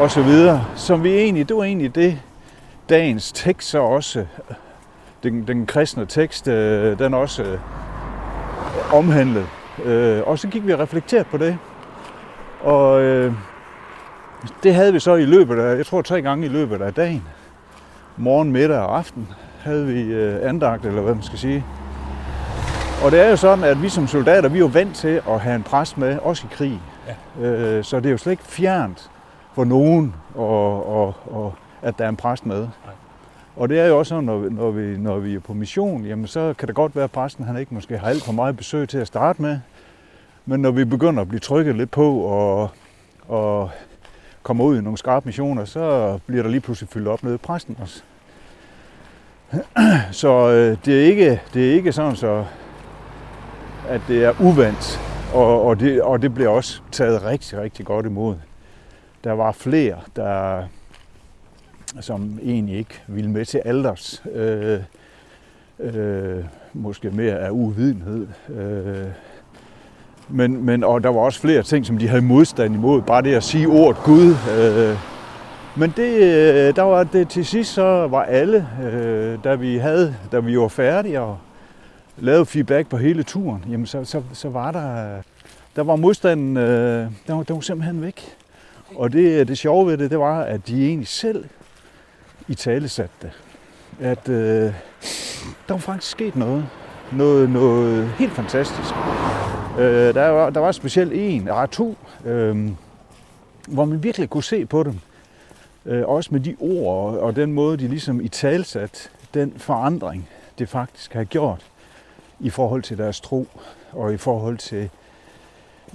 og 0.00 0.10
så 0.10 0.22
videre, 0.22 0.64
som 0.76 1.04
vi 1.04 1.14
egentlig, 1.14 1.48
det 1.48 1.56
var 1.56 1.64
egentlig 1.64 1.94
det, 1.94 2.18
dagens 2.88 3.32
tekst 3.32 3.68
så 3.68 3.78
også, 3.78 4.26
den, 5.22 5.46
den 5.46 5.66
kristne 5.66 6.06
tekst, 6.06 6.48
øh, 6.48 6.98
den 6.98 7.14
også 7.14 7.42
øh, 7.42 7.58
omhandlede. 8.94 9.46
Øh, 9.84 10.22
og 10.26 10.38
så 10.38 10.48
gik 10.48 10.66
vi 10.66 10.72
og 10.72 10.78
reflekterede 10.78 11.24
på 11.30 11.36
det. 11.36 11.58
Og 12.60 13.02
øh, 13.02 13.32
det 14.62 14.74
havde 14.74 14.92
vi 14.92 14.98
så 14.98 15.14
i 15.14 15.24
løbet 15.24 15.58
af, 15.58 15.76
jeg 15.76 15.86
tror 15.86 16.02
tre 16.02 16.22
gange 16.22 16.46
i 16.46 16.48
løbet 16.48 16.82
af 16.82 16.94
dagen. 16.94 17.22
Morgen, 18.16 18.52
middag 18.52 18.78
og 18.78 18.98
aften 18.98 19.28
havde 19.64 19.86
vi 19.86 20.02
øh, 20.02 20.48
andagt, 20.48 20.86
eller 20.86 21.02
hvad 21.02 21.14
man 21.14 21.22
skal 21.22 21.38
sige. 21.38 21.64
Og 23.04 23.10
det 23.10 23.20
er 23.20 23.30
jo 23.30 23.36
sådan, 23.36 23.64
at 23.64 23.82
vi 23.82 23.88
som 23.88 24.06
soldater, 24.06 24.48
vi 24.48 24.56
er 24.56 24.60
jo 24.60 24.66
vant 24.66 24.96
til 24.96 25.22
at 25.28 25.40
have 25.40 25.56
en 25.56 25.62
præst 25.62 25.98
med, 25.98 26.18
også 26.18 26.46
i 26.46 26.54
krig. 26.54 26.80
Ja. 27.40 27.46
Øh, 27.46 27.84
så 27.84 27.96
det 27.96 28.06
er 28.06 28.10
jo 28.10 28.18
slet 28.18 28.32
ikke 28.32 28.44
fjernt 28.44 29.10
for 29.54 29.64
nogen, 29.64 30.14
og, 30.34 30.88
og, 30.88 31.14
og, 31.26 31.54
at 31.82 31.98
der 31.98 32.04
er 32.04 32.08
en 32.08 32.16
præst 32.16 32.46
med. 32.46 32.60
Nej. 32.60 32.94
Og 33.56 33.68
det 33.68 33.80
er 33.80 33.86
jo 33.86 33.98
også 33.98 34.08
sådan, 34.08 34.24
når, 34.24 34.48
når, 34.50 34.70
vi, 34.70 34.98
når 34.98 35.18
vi 35.18 35.34
er 35.34 35.40
på 35.40 35.54
mission, 35.54 36.04
jamen 36.04 36.26
så 36.26 36.54
kan 36.58 36.68
det 36.68 36.74
godt 36.74 36.96
være, 36.96 37.04
at 37.04 37.10
præsten 37.10 37.44
han 37.44 37.56
ikke 37.56 37.74
måske 37.74 37.98
har 37.98 38.08
alt 38.08 38.24
for 38.24 38.32
meget 38.32 38.56
besøg 38.56 38.88
til 38.88 38.98
at 38.98 39.06
starte 39.06 39.42
med. 39.42 39.58
Men 40.46 40.60
når 40.60 40.70
vi 40.70 40.84
begynder 40.84 41.20
at 41.22 41.28
blive 41.28 41.40
trykket 41.40 41.76
lidt 41.76 41.90
på 41.90 42.18
og, 42.18 42.70
og 43.28 43.70
kommer 44.42 44.64
ud 44.64 44.78
i 44.78 44.80
nogle 44.80 44.98
skarpe 44.98 45.26
missioner, 45.26 45.64
så 45.64 46.18
bliver 46.26 46.42
der 46.42 46.50
lige 46.50 46.60
pludselig 46.60 46.88
fyldt 46.88 47.08
op 47.08 47.22
nede 47.22 47.34
i 47.34 47.38
præsten 47.38 47.76
også. 47.80 48.02
Så 50.12 50.50
øh, 50.50 50.76
det, 50.84 51.00
er 51.00 51.06
ikke, 51.06 51.40
det 51.54 51.70
er 51.70 51.74
ikke 51.74 51.92
sådan 51.92 52.16
så, 52.16 52.44
at 53.88 54.00
det 54.08 54.24
er 54.24 54.32
uvandt, 54.40 55.00
og, 55.34 55.62
og, 55.62 55.80
det, 55.80 56.02
og 56.02 56.22
det 56.22 56.34
bliver 56.34 56.48
også 56.48 56.80
taget 56.92 57.24
rigtig, 57.24 57.58
rigtig 57.58 57.86
godt 57.86 58.06
imod. 58.06 58.36
Der 59.24 59.32
var 59.32 59.52
flere, 59.52 59.96
der 60.16 60.62
som 62.00 62.38
egentlig 62.42 62.76
ikke 62.76 63.02
ville 63.06 63.30
med 63.30 63.44
til 63.44 63.60
alders. 63.64 64.22
Øh, 64.34 64.80
øh, 65.80 66.44
måske 66.72 67.10
mere 67.10 67.38
af 67.38 67.50
uvidenhed. 67.50 68.26
Øh, 68.48 69.06
men, 70.28 70.64
men, 70.64 70.84
og 70.84 71.02
der 71.02 71.08
var 71.08 71.20
også 71.20 71.40
flere 71.40 71.62
ting, 71.62 71.86
som 71.86 71.98
de 71.98 72.08
havde 72.08 72.22
modstand 72.22 72.74
imod. 72.74 73.02
Bare 73.02 73.22
det 73.22 73.34
at 73.34 73.42
sige 73.42 73.68
ordet 73.68 74.02
Gud. 74.02 74.34
Øh, 74.58 75.13
men 75.76 75.92
det, 75.96 76.12
øh, 76.12 76.76
der 76.76 76.82
var 76.82 77.04
det 77.04 77.28
til 77.28 77.46
sidst, 77.46 77.72
så 77.72 78.06
var 78.06 78.22
alle, 78.22 78.68
øh, 78.82 79.38
da 79.44 79.54
vi 79.54 79.76
havde, 79.76 80.16
da 80.32 80.38
vi 80.38 80.58
var 80.58 80.68
færdige 80.68 81.20
og 81.20 81.38
lavede 82.16 82.46
feedback 82.46 82.88
på 82.88 82.96
hele 82.96 83.22
turen, 83.22 83.64
jamen 83.70 83.86
så, 83.86 84.04
så, 84.04 84.22
så 84.32 84.48
var 84.48 84.70
der, 84.72 85.22
der 85.76 85.82
var 85.82 85.96
modstanden, 85.96 86.56
øh, 86.56 87.10
der, 87.26 87.34
var, 87.34 87.42
der 87.42 87.54
var 87.54 87.60
simpelthen 87.60 88.02
væk. 88.02 88.36
Og 88.96 89.12
det, 89.12 89.48
det 89.48 89.58
sjove 89.58 89.86
ved 89.86 89.98
det, 89.98 90.10
det 90.10 90.18
var, 90.18 90.40
at 90.40 90.66
de 90.68 90.86
egentlig 90.86 91.08
selv 91.08 91.44
i 92.48 92.54
tale 92.54 92.88
satte 92.88 93.14
det. 93.22 93.30
At 94.00 94.28
øh, 94.28 94.72
der 95.68 95.74
var 95.74 95.76
faktisk 95.76 96.10
sket 96.10 96.36
noget. 96.36 96.66
Noget, 97.12 97.50
noget 97.50 98.08
helt 98.08 98.32
fantastisk. 98.32 98.94
Øh, 99.78 100.14
der, 100.14 100.28
var, 100.28 100.50
der 100.50 100.60
var 100.60 100.72
specielt 100.72 101.12
en, 101.14 101.46
der 101.46 101.52
var 101.52 101.66
to, 101.66 101.96
øh, 102.24 102.70
hvor 103.68 103.84
man 103.84 104.02
virkelig 104.02 104.30
kunne 104.30 104.44
se 104.44 104.66
på 104.66 104.82
dem. 104.82 104.98
Øh, 105.86 106.08
også 106.08 106.30
med 106.32 106.40
de 106.40 106.56
ord 106.60 107.14
og 107.14 107.36
den 107.36 107.52
måde, 107.52 107.76
de 107.76 107.88
ligesom 107.88 108.20
i 108.20 108.28
talsat 108.28 109.10
den 109.34 109.52
forandring, 109.56 110.28
det 110.58 110.68
faktisk 110.68 111.12
har 111.14 111.24
gjort 111.24 111.66
i 112.40 112.50
forhold 112.50 112.82
til 112.82 112.98
deres 112.98 113.20
tro 113.20 113.48
og 113.92 114.14
i 114.14 114.16
forhold 114.16 114.58
til, 114.58 114.90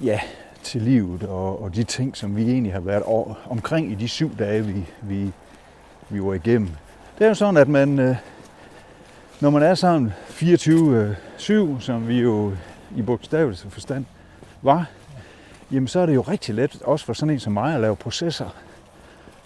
ja, 0.04 0.20
til 0.64 0.82
livet 0.82 1.24
og, 1.24 1.64
og 1.64 1.76
de 1.76 1.84
ting, 1.84 2.18
som 2.18 2.36
vi 2.36 2.52
egentlig 2.52 2.74
har 2.74 2.80
været 2.80 3.04
omkring 3.50 3.92
i 3.92 3.96
de 3.96 4.08
syv 4.08 4.38
dage, 4.38 4.66
vi, 4.66 4.86
vi, 5.02 5.32
vi 6.10 6.24
var 6.24 6.34
igennem. 6.34 6.70
Det 7.18 7.26
er 7.26 7.30
jo 7.30 7.34
sådan, 7.34 7.58
at 7.58 7.68
man, 7.68 8.00
øh, 8.00 8.16
når 9.40 9.50
man 9.50 9.64
er 9.64 9.76
sammen 9.76 10.14
24-7, 10.30 11.80
som 11.80 12.08
vi 12.08 12.20
jo 12.20 12.54
i 12.96 13.02
bogstavelse 13.02 13.70
forstand 13.70 14.06
var, 14.62 14.86
jamen 15.72 15.88
så 15.88 16.00
er 16.00 16.06
det 16.06 16.16
jo 16.16 16.22
rigtig 16.22 16.56
let, 16.56 16.82
også 16.82 17.06
for 17.06 17.14
sådan 17.14 17.34
en 17.34 17.40
som 17.40 17.54
mig, 17.54 17.76
at 17.76 17.82
lave 17.82 17.96
processer. 17.96 18.50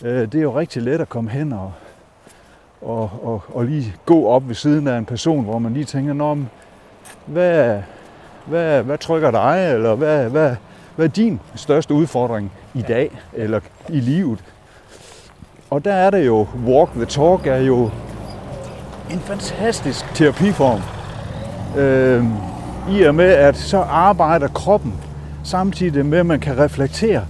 Øh, 0.01 0.21
det 0.21 0.35
er 0.35 0.41
jo 0.41 0.59
rigtig 0.59 0.81
let 0.81 1.01
at 1.01 1.09
komme 1.09 1.29
hen 1.29 1.53
og, 1.53 1.71
og, 2.81 3.09
og, 3.23 3.43
og 3.53 3.65
lige 3.65 3.95
gå 4.05 4.27
op 4.27 4.47
ved 4.47 4.55
siden 4.55 4.87
af 4.87 4.97
en 4.97 5.05
person, 5.05 5.43
hvor 5.43 5.59
man 5.59 5.73
lige 5.73 5.85
tænker, 5.85 6.13
Nå, 6.13 6.37
hvad, 7.25 7.81
hvad, 8.45 8.83
hvad 8.83 8.97
trykker 8.97 9.31
dig, 9.31 9.71
eller 9.73 9.95
hvad, 9.95 10.29
hvad, 10.29 10.55
hvad 10.95 11.05
er 11.05 11.09
din 11.09 11.39
største 11.55 11.93
udfordring 11.93 12.51
i 12.73 12.81
dag, 12.81 13.11
eller 13.33 13.59
i 13.89 13.99
livet? 13.99 14.43
Og 15.69 15.85
der 15.85 15.93
er 15.93 16.09
det 16.09 16.25
jo, 16.25 16.47
walk 16.65 16.91
the 16.91 17.05
talk 17.05 17.47
er 17.47 17.57
jo 17.57 17.89
en 19.11 19.19
fantastisk 19.19 20.05
terapiform. 20.15 20.81
Øh, 21.79 22.25
I 22.91 23.03
og 23.03 23.15
med, 23.15 23.25
at 23.29 23.55
så 23.55 23.77
arbejder 23.77 24.47
kroppen 24.47 24.93
samtidig 25.43 26.05
med, 26.05 26.19
at 26.19 26.25
man 26.25 26.39
kan 26.39 26.57
reflektere. 26.57 27.25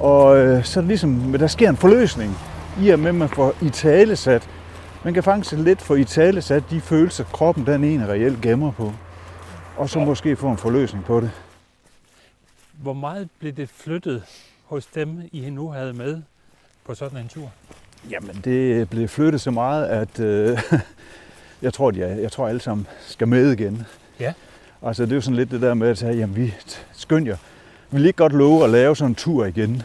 Og 0.00 0.38
øh, 0.38 0.64
så 0.64 0.80
ligesom, 0.80 1.34
der 1.38 1.46
sker 1.46 1.70
en 1.70 1.76
forløsning, 1.76 2.36
i 2.80 2.88
og 2.88 2.98
med, 2.98 3.08
at 3.08 3.14
man 3.14 3.28
får 3.28 3.54
i 3.62 3.70
tale 3.70 4.16
sat. 4.16 4.48
Man 5.04 5.14
kan 5.14 5.22
faktisk 5.22 5.52
lidt 5.52 5.82
få 5.82 5.94
i 5.94 6.04
tale 6.04 6.42
sat 6.42 6.62
de 6.70 6.80
følelser, 6.80 7.24
kroppen 7.24 7.66
den 7.66 7.84
ene 7.84 8.06
reelt 8.06 8.40
gemmer 8.40 8.72
på. 8.72 8.92
Og 9.76 9.90
så 9.90 9.98
måske 9.98 10.36
få 10.36 10.50
en 10.50 10.58
forløsning 10.58 11.04
på 11.04 11.20
det. 11.20 11.30
Hvor 12.72 12.92
meget 12.92 13.28
blev 13.38 13.52
det 13.52 13.68
flyttet 13.68 14.22
hos 14.64 14.86
dem, 14.86 15.22
I 15.32 15.50
nu 15.50 15.70
havde 15.70 15.92
med 15.92 16.22
på 16.84 16.94
sådan 16.94 17.18
en 17.18 17.28
tur? 17.28 17.52
Jamen, 18.10 18.40
det 18.44 18.90
blev 18.90 19.08
flyttet 19.08 19.40
så 19.40 19.50
meget, 19.50 19.86
at 19.86 20.20
øh, 20.20 20.58
jeg, 21.62 21.72
tror, 21.72 21.90
de 21.90 22.02
er, 22.02 22.14
jeg 22.14 22.32
tror 22.32 22.48
alle 22.48 22.60
sammen 22.60 22.86
skal 23.00 23.28
med 23.28 23.52
igen. 23.52 23.82
Ja. 24.20 24.32
Altså, 24.82 25.02
det 25.02 25.10
er 25.10 25.14
jo 25.14 25.20
sådan 25.20 25.36
lidt 25.36 25.50
det 25.50 25.62
der 25.62 25.74
med 25.74 25.88
at 25.88 25.98
sige, 25.98 26.12
jamen, 26.12 26.36
vi 26.36 26.54
skynd 26.92 27.26
jer. 27.26 27.36
Vi 27.36 27.53
vil 27.90 28.06
ikke 28.06 28.16
godt 28.16 28.32
love 28.32 28.64
at 28.64 28.70
lave 28.70 28.96
sådan 28.96 29.10
en 29.10 29.14
tur 29.14 29.44
igen, 29.44 29.82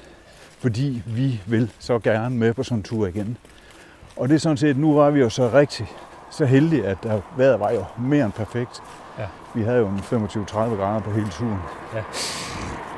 fordi 0.59 1.03
vi 1.05 1.41
vil 1.47 1.71
så 1.79 1.99
gerne 1.99 2.35
med 2.35 2.53
på 2.53 2.63
sådan 2.63 2.77
en 2.77 2.83
tur 2.83 3.07
igen. 3.07 3.37
Og 4.17 4.29
det 4.29 4.35
er 4.35 4.39
sådan 4.39 4.57
set, 4.57 4.77
nu 4.77 4.93
var 4.93 5.09
vi 5.09 5.19
jo 5.19 5.29
så 5.29 5.49
rigtig 5.53 5.87
så 6.29 6.45
heldige, 6.45 6.85
at 6.85 6.97
der, 7.03 7.21
vejret 7.37 7.59
var 7.59 7.71
jo 7.71 7.83
mere 7.99 8.25
end 8.25 8.33
perfekt. 8.33 8.83
Ja. 9.19 9.23
Vi 9.53 9.63
havde 9.63 9.77
jo 9.77 9.87
en 9.87 9.99
25-30 9.99 10.55
grader 10.55 10.99
på 10.99 11.11
hele 11.11 11.27
turen. 11.29 11.57
Ja. 11.95 12.01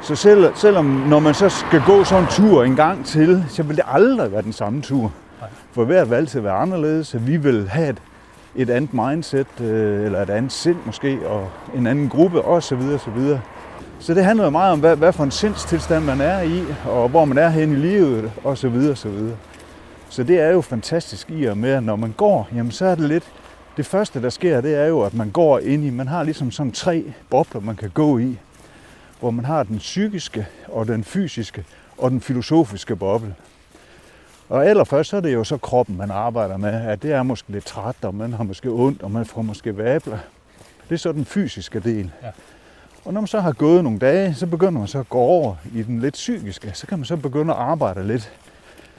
Så 0.02 0.16
selv, 0.16 0.56
selvom 0.56 0.86
når 0.86 1.20
man 1.20 1.34
så 1.34 1.50
skal 1.50 1.82
gå 1.86 2.04
sådan 2.04 2.24
en 2.24 2.30
tur 2.30 2.64
en 2.64 2.76
gang 2.76 3.06
til, 3.06 3.46
så 3.50 3.64
vil 3.64 3.76
det 3.76 3.86
aldrig 3.88 4.32
være 4.32 4.42
den 4.42 4.54
samme 4.54 4.82
tur. 4.82 5.12
For 5.72 5.86
hvert 5.86 6.10
valg 6.10 6.28
til 6.28 6.38
at 6.38 6.44
være 6.44 6.54
anderledes, 6.54 7.08
så 7.08 7.18
vi 7.18 7.38
vil 7.38 7.70
have 7.70 7.90
et, 7.90 8.02
et 8.56 8.70
andet 8.70 8.94
mindset, 8.94 9.48
øh, 9.62 10.06
eller 10.06 10.22
et 10.22 10.30
andet 10.30 10.52
sind 10.52 10.78
måske, 10.86 11.20
og 11.28 11.50
en 11.76 11.88
anden 11.88 12.10
gruppe 12.10 12.42
osv. 12.42 12.80
osv. 12.96 13.38
Så 14.02 14.14
det 14.14 14.26
handler 14.26 14.44
jo 14.44 14.50
meget 14.50 14.74
om, 14.74 14.80
hvad, 14.80 14.96
hvad 14.96 15.14
for 15.14 15.24
en 15.24 15.32
sindstilstand 15.32 16.06
man 16.06 16.22
er 16.22 16.42
i, 16.42 16.64
og 16.86 17.10
hvor 17.10 17.26
man 17.26 17.38
er 17.38 17.50
hen 17.50 17.72
i 17.72 17.76
livet 17.76 18.32
osv. 18.44 18.72
videre. 18.72 19.38
Så 20.10 20.24
det 20.24 20.40
er 20.40 20.50
jo 20.50 20.62
fantastisk 20.62 21.30
i 21.30 21.46
og 21.46 21.58
med, 21.58 21.70
at 21.70 21.84
når 21.84 21.96
man 21.96 22.12
går, 22.18 22.48
jamen 22.56 22.72
så 22.72 22.86
er 22.86 22.96
det 22.96 23.10
lidt, 23.10 23.24
det 23.78 23.86
første 23.86 24.22
der 24.22 24.30
sker, 24.30 24.62
det 24.62 24.76
er 24.76 24.86
jo, 24.86 25.02
at 25.02 25.14
man 25.14 25.32
går 25.32 25.60
ind 25.60 25.84
i, 25.84 25.90
man 25.90 26.08
har 26.08 26.24
ligesom 26.24 26.52
sådan 26.52 26.72
tre 26.72 27.14
bobler, 27.30 27.62
man 27.62 27.76
kan 27.76 27.90
gå 27.90 28.18
i 28.18 28.38
hvor 29.22 29.32
man 29.32 29.46
har 29.46 29.64
den 29.64 29.78
psykiske 29.78 30.48
og 30.68 30.88
den 30.88 31.04
fysiske 31.04 31.66
og 31.98 32.12
den 32.12 32.22
filosofiske 32.22 32.96
boble. 32.96 33.36
Og 34.50 34.66
allerførst 34.66 35.10
så 35.10 35.18
er 35.18 35.22
det 35.22 35.34
jo 35.34 35.44
så 35.44 35.58
kroppen, 35.58 35.98
man 35.98 36.12
arbejder 36.12 36.58
med, 36.58 36.74
at 36.74 37.04
det 37.04 37.12
er 37.12 37.24
måske 37.24 37.52
lidt 37.52 37.66
træt, 37.66 37.96
og 38.02 38.16
man 38.16 38.34
har 38.34 38.44
måske 38.44 38.70
ondt, 38.70 39.04
og 39.04 39.12
man 39.12 39.26
får 39.26 39.42
måske 39.42 39.78
vabler. 39.78 40.18
Det 40.90 40.96
er 40.96 41.00
så 41.00 41.12
den 41.12 41.26
fysiske 41.26 41.80
del. 41.80 42.12
Ja. 42.24 42.30
Og 43.06 43.14
når 43.14 43.22
man 43.22 43.28
så 43.28 43.40
har 43.40 43.52
gået 43.52 43.84
nogle 43.84 44.00
dage, 44.00 44.36
så 44.36 44.48
begynder 44.48 44.80
man 44.80 44.88
så 44.88 45.00
at 45.00 45.10
gå 45.10 45.18
over 45.18 45.56
i 45.76 45.84
den 45.84 46.00
lidt 46.00 46.14
psykiske. 46.14 46.72
Så 46.74 46.88
kan 46.88 47.00
man 47.00 47.06
så 47.06 47.18
begynde 47.18 47.54
at 47.54 47.60
arbejde 47.60 48.08
lidt 48.08 48.32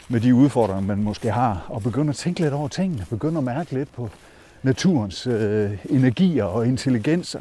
med 0.09 0.21
de 0.21 0.35
udfordringer, 0.35 0.83
man 0.83 1.03
måske 1.03 1.31
har, 1.31 1.67
og 1.69 1.83
begynde 1.83 2.11
at 2.11 2.17
tænke 2.17 2.41
lidt 2.41 2.55
over 2.55 2.69
tingene, 2.69 3.07
begynde 3.11 3.39
at 3.39 3.45
mærke 3.45 3.73
lidt 3.73 3.93
på 3.93 4.11
naturens 4.63 5.27
øh, 5.27 5.71
energier 5.91 6.45
og 6.45 6.67
intelligenser. 6.67 7.41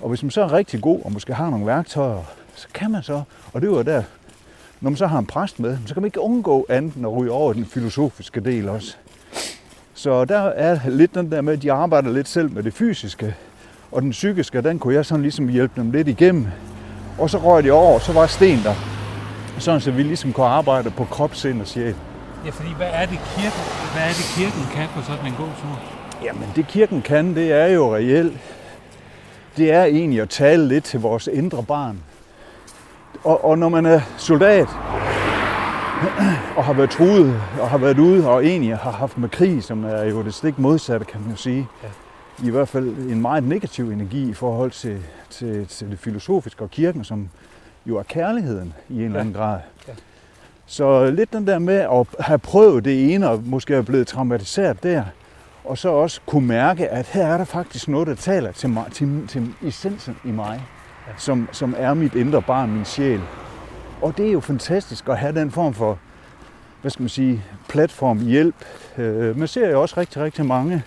Og 0.00 0.08
hvis 0.08 0.22
man 0.22 0.30
så 0.30 0.42
er 0.42 0.52
rigtig 0.52 0.80
god 0.80 1.00
og 1.04 1.12
måske 1.12 1.34
har 1.34 1.50
nogle 1.50 1.66
værktøjer, 1.66 2.22
så 2.54 2.68
kan 2.74 2.90
man 2.90 3.02
så, 3.02 3.22
og 3.52 3.62
det 3.62 3.70
var 3.70 3.82
der, 3.82 4.02
når 4.80 4.90
man 4.90 4.96
så 4.96 5.06
har 5.06 5.18
en 5.18 5.26
præst 5.26 5.60
med, 5.60 5.78
så 5.86 5.94
kan 5.94 6.02
man 6.02 6.08
ikke 6.08 6.20
undgå 6.20 6.66
andet 6.68 6.94
end 6.94 7.06
at 7.06 7.12
ryge 7.12 7.32
over 7.32 7.52
den 7.52 7.66
filosofiske 7.66 8.40
del 8.40 8.68
også. 8.68 8.96
Så 9.94 10.24
der 10.24 10.38
er 10.38 10.88
lidt 10.90 11.14
den 11.14 11.32
der 11.32 11.40
med, 11.40 11.52
at 11.52 11.62
de 11.62 11.72
arbejder 11.72 12.12
lidt 12.12 12.28
selv 12.28 12.52
med 12.52 12.62
det 12.62 12.74
fysiske, 12.74 13.34
og 13.92 14.02
den 14.02 14.10
psykiske, 14.10 14.60
den 14.60 14.78
kunne 14.78 14.94
jeg 14.94 15.06
sådan 15.06 15.22
ligesom 15.22 15.48
hjælpe 15.48 15.80
dem 15.80 15.90
lidt 15.90 16.08
igennem. 16.08 16.46
Og 17.18 17.30
så 17.30 17.38
røg 17.38 17.64
de 17.64 17.72
over, 17.72 17.98
så 17.98 18.12
var 18.12 18.26
sten 18.26 18.58
der. 18.64 18.74
Sådan 19.58 19.80
så 19.80 19.90
vi 19.90 20.02
ligesom 20.02 20.32
kunne 20.32 20.46
arbejde 20.46 20.90
på 20.90 21.04
krop, 21.04 21.34
sind 21.34 21.60
og 21.60 21.66
sjæl. 21.66 21.94
Ja, 22.44 22.50
fordi 22.50 22.74
hvad 22.76 22.86
er 22.92 23.06
det 23.06 23.18
kirken, 23.36 23.60
hvad 23.94 24.02
er 24.02 24.08
det 24.08 24.34
kirken 24.36 24.62
kan 24.74 24.88
på 24.94 25.02
sådan 25.02 25.26
en 25.26 25.34
god 25.38 25.46
tur? 25.62 25.80
Jamen 26.24 26.48
det 26.56 26.66
kirken 26.66 27.02
kan, 27.02 27.34
det 27.34 27.52
er 27.52 27.66
jo 27.66 27.94
reelt. 27.94 28.38
Det 29.56 29.72
er 29.72 29.84
egentlig 29.84 30.20
at 30.20 30.28
tale 30.28 30.68
lidt 30.68 30.84
til 30.84 31.00
vores 31.00 31.28
indre 31.32 31.62
barn. 31.62 31.98
Og, 33.24 33.44
og 33.44 33.58
når 33.58 33.68
man 33.68 33.86
er 33.86 34.00
soldat, 34.16 34.68
og 36.56 36.64
har 36.64 36.72
været 36.72 36.90
truet, 36.90 37.40
og 37.60 37.70
har 37.70 37.78
været 37.78 37.98
ude, 37.98 38.28
og 38.28 38.46
egentlig 38.46 38.76
har 38.76 38.90
haft 38.90 39.18
med 39.18 39.28
krig, 39.28 39.64
som 39.64 39.84
er 39.84 40.04
jo 40.04 40.22
det 40.22 40.34
stik 40.34 40.58
modsatte, 40.58 41.06
kan 41.06 41.20
man 41.20 41.30
jo 41.30 41.36
sige. 41.36 41.68
Ja. 41.82 41.88
I 42.44 42.50
hvert 42.50 42.68
fald 42.68 42.86
en 42.86 43.20
meget 43.20 43.44
negativ 43.44 43.90
energi 43.90 44.30
i 44.30 44.34
forhold 44.34 44.70
til, 44.70 44.98
til, 45.30 45.66
til 45.66 45.90
det 45.90 45.98
filosofiske 45.98 46.62
og 46.64 46.70
kirken, 46.70 47.04
som 47.04 47.28
jo 47.86 47.96
er 47.96 48.02
kærligheden 48.02 48.74
i 48.88 48.92
en 48.92 48.98
ja. 48.98 49.04
eller 49.04 49.20
anden 49.20 49.34
grad. 49.34 49.58
Ja. 49.88 49.92
Så 50.66 51.10
lidt 51.10 51.32
den 51.32 51.46
der 51.46 51.58
med 51.58 51.74
at 51.74 52.06
have 52.20 52.38
prøvet 52.38 52.84
det 52.84 53.14
ene, 53.14 53.30
og 53.30 53.42
måske 53.44 53.74
er 53.74 53.82
blevet 53.82 54.06
traumatiseret 54.06 54.82
der, 54.82 55.04
og 55.64 55.78
så 55.78 55.88
også 55.88 56.20
kunne 56.26 56.46
mærke, 56.46 56.88
at 56.88 57.06
her 57.06 57.26
er 57.26 57.38
der 57.38 57.44
faktisk 57.44 57.88
noget, 57.88 58.06
der 58.06 58.14
taler 58.14 58.52
til, 58.52 58.68
mig, 58.68 58.84
til, 58.92 59.26
til 59.28 59.54
essensen 59.62 60.16
i 60.24 60.30
mig, 60.30 60.62
ja. 61.08 61.12
som, 61.16 61.48
som 61.52 61.74
er 61.78 61.94
mit 61.94 62.14
indre 62.14 62.42
barn, 62.42 62.70
min 62.70 62.84
sjæl. 62.84 63.20
Og 64.02 64.16
det 64.16 64.28
er 64.28 64.32
jo 64.32 64.40
fantastisk 64.40 65.08
at 65.08 65.18
have 65.18 65.34
den 65.40 65.50
form 65.50 65.74
for, 65.74 65.98
hvad 66.80 66.90
skal 66.90 67.02
man 67.02 67.08
sige, 67.08 67.44
platform, 67.68 68.18
hjælp. 68.18 68.54
Øh, 68.98 69.38
man 69.38 69.48
ser 69.48 69.70
jo 69.70 69.82
også 69.82 70.00
rigtig, 70.00 70.22
rigtig 70.22 70.46
mange 70.46 70.82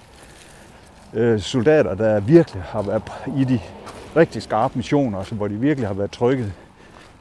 øh, 1.14 1.40
soldater, 1.40 1.96
der 1.96 2.20
virkelig 2.20 2.64
har 2.64 2.82
været 2.82 3.04
i 3.38 3.44
de 3.44 3.60
rigtig 4.16 4.42
skarpe 4.42 4.74
missioner, 4.76 5.18
altså 5.18 5.36
hvor 5.36 5.48
de 5.48 5.56
virkelig 5.56 5.88
har 5.88 5.94
været 5.94 6.12
trykket. 6.12 6.54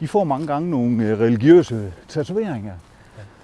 De 0.01 0.09
får 0.09 0.25
mange 0.25 0.47
gange 0.47 0.71
nogle 0.71 1.05
øh, 1.05 1.21
religiøse 1.21 1.93
tatoveringer, 2.09 2.75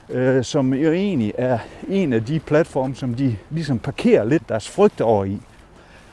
ja. 0.08 0.42
som 0.42 0.74
jo 0.74 0.92
egentlig 0.92 1.32
er 1.38 1.58
en 1.88 2.12
af 2.12 2.24
de 2.24 2.40
platforme, 2.40 2.94
som 2.94 3.14
de 3.14 3.36
ligesom 3.50 3.78
parkerer 3.78 4.24
lidt 4.24 4.48
deres 4.48 4.68
frygt 4.68 5.00
over 5.00 5.24
i. 5.24 5.40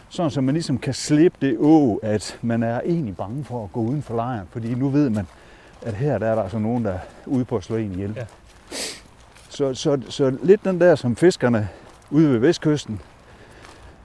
Sådan 0.09 0.31
så 0.31 0.41
man 0.41 0.53
ligesom 0.53 0.77
kan 0.77 0.93
slippe 0.93 1.37
det 1.41 1.57
å, 1.59 1.99
at 2.03 2.39
man 2.41 2.63
er 2.63 2.81
egentlig 2.85 3.17
bange 3.17 3.43
for 3.43 3.63
at 3.63 3.71
gå 3.71 3.81
uden 3.81 4.01
for 4.01 4.15
lejren, 4.15 4.47
fordi 4.51 4.75
nu 4.75 4.89
ved 4.89 5.09
man, 5.09 5.27
at 5.81 5.93
her 5.93 6.17
der 6.17 6.27
er 6.27 6.35
der 6.35 6.43
altså 6.43 6.59
nogen, 6.59 6.85
der 6.85 6.91
er 6.91 6.99
ude 7.25 7.45
på 7.45 7.57
at 7.57 7.63
slå 7.63 7.75
en 7.75 7.91
ihjel. 7.91 8.13
Ja. 8.15 8.25
Så, 9.49 9.73
så, 9.73 10.01
så 10.09 10.37
lidt 10.43 10.65
den 10.65 10.79
der, 10.81 10.95
som 10.95 11.15
fiskerne 11.15 11.69
ude 12.11 12.29
ved 12.29 12.39
vestkysten 12.39 13.01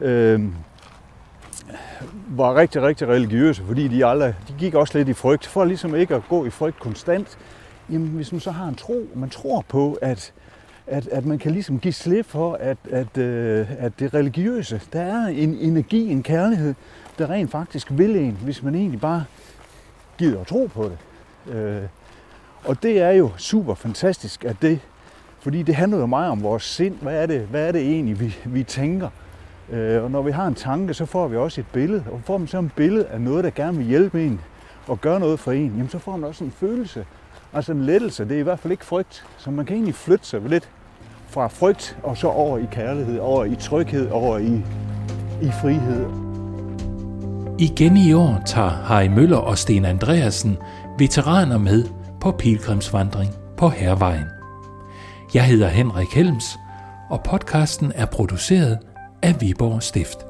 øh, 0.00 0.42
var 2.28 2.54
rigtig, 2.54 2.82
rigtig 2.82 3.08
religiøse, 3.08 3.62
fordi 3.66 3.88
de, 3.88 4.06
aldrig, 4.06 4.34
de 4.48 4.54
gik 4.58 4.74
også 4.74 4.98
lidt 4.98 5.08
i 5.08 5.12
frygt. 5.12 5.46
For 5.46 5.64
ligesom 5.64 5.94
ikke 5.94 6.14
at 6.14 6.22
gå 6.28 6.46
i 6.46 6.50
frygt 6.50 6.80
konstant, 6.80 7.38
jamen 7.90 8.08
hvis 8.08 8.32
man 8.32 8.40
så 8.40 8.50
har 8.50 8.68
en 8.68 8.74
tro, 8.74 9.08
man 9.14 9.30
tror 9.30 9.64
på, 9.68 9.98
at, 10.02 10.32
at, 10.86 11.08
at 11.08 11.26
man 11.26 11.38
kan 11.38 11.52
ligesom 11.52 11.78
give 11.78 11.92
slip 11.92 12.26
for, 12.26 12.54
at, 12.54 12.78
at, 12.90 13.18
øh, 13.18 13.66
at 13.78 13.92
det 13.98 14.14
religiøse, 14.14 14.80
der 14.92 15.00
er 15.00 15.26
en 15.26 15.54
energi, 15.54 16.10
en 16.10 16.22
kærlighed, 16.22 16.74
der 17.18 17.30
rent 17.30 17.50
faktisk 17.50 17.88
vil 17.90 18.16
en, 18.16 18.38
hvis 18.42 18.62
man 18.62 18.74
egentlig 18.74 19.00
bare 19.00 19.24
gider 20.18 20.40
at 20.40 20.46
tro 20.46 20.70
på 20.74 20.84
det. 20.84 20.98
Øh, 21.54 21.82
og 22.64 22.82
det 22.82 23.00
er 23.00 23.10
jo 23.10 23.30
super 23.36 23.74
fantastisk, 23.74 24.44
at 24.44 24.56
det, 24.62 24.80
fordi 25.40 25.62
det 25.62 25.74
handler 25.74 25.98
jo 25.98 26.06
meget 26.06 26.30
om 26.30 26.42
vores 26.42 26.62
sind. 26.62 26.94
Hvad 27.02 27.22
er 27.22 27.26
det, 27.26 27.40
hvad 27.40 27.68
er 27.68 27.72
det 27.72 27.80
egentlig, 27.80 28.20
vi, 28.20 28.36
vi 28.44 28.62
tænker? 28.62 29.08
Øh, 29.72 30.04
og 30.04 30.10
når 30.10 30.22
vi 30.22 30.30
har 30.30 30.46
en 30.46 30.54
tanke, 30.54 30.94
så 30.94 31.06
får 31.06 31.28
vi 31.28 31.36
også 31.36 31.60
et 31.60 31.66
billede. 31.72 32.04
Og 32.12 32.20
får 32.24 32.38
man 32.38 32.48
så 32.48 32.58
et 32.58 32.72
billede 32.76 33.06
af 33.06 33.20
noget, 33.20 33.44
der 33.44 33.50
gerne 33.50 33.76
vil 33.76 33.86
hjælpe 33.86 34.26
en 34.26 34.40
og 34.86 35.00
gøre 35.00 35.20
noget 35.20 35.40
for 35.40 35.52
en, 35.52 35.70
jamen 35.70 35.88
så 35.88 35.98
får 35.98 36.16
man 36.16 36.28
også 36.28 36.44
en 36.44 36.50
følelse. 36.50 37.04
Altså 37.52 37.72
en 37.72 37.84
lettelse, 37.84 38.24
det 38.24 38.32
er 38.36 38.40
i 38.40 38.42
hvert 38.42 38.58
fald 38.58 38.72
ikke 38.72 38.84
frygt. 38.84 39.26
Så 39.38 39.50
man 39.50 39.66
kan 39.66 39.74
egentlig 39.76 39.94
flytte 39.94 40.26
sig 40.26 40.40
lidt 40.40 40.68
fra 41.28 41.46
frygt 41.46 41.98
og 42.02 42.16
så 42.16 42.28
over 42.28 42.58
i 42.58 42.66
kærlighed, 42.72 43.18
over 43.18 43.44
i 43.44 43.56
tryghed, 43.56 44.10
over 44.10 44.38
i, 44.38 44.62
i 45.42 45.50
frihed. 45.60 46.06
Igen 47.58 47.96
i 47.96 48.12
år 48.12 48.42
tager 48.46 48.68
Harry 48.68 49.06
Møller 49.06 49.36
og 49.36 49.58
Sten 49.58 49.84
Andreasen 49.84 50.58
veteraner 50.98 51.58
med 51.58 51.84
på 52.20 52.32
pilgrimsvandring 52.32 53.30
på 53.56 53.68
Hervejen. 53.68 54.24
Jeg 55.34 55.44
hedder 55.44 55.68
Henrik 55.68 56.14
Helms, 56.14 56.58
og 57.10 57.22
podcasten 57.22 57.92
er 57.94 58.06
produceret 58.06 58.78
af 59.22 59.40
Viborg 59.40 59.82
Stift. 59.82 60.27